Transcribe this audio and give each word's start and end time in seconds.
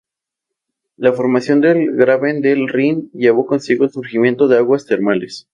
La 0.97 1.13
formación 1.13 1.61
del 1.61 1.95
graben 1.95 2.41
del 2.41 2.67
Rin 2.67 3.11
llevó 3.13 3.45
consigo 3.45 3.83
el 3.85 3.91
surgimiento 3.91 4.47
de 4.47 4.57
aguas 4.57 4.87
termales. 4.87 5.47